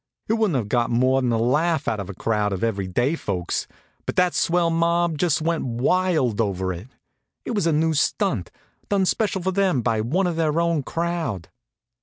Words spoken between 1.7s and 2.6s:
out of a crowd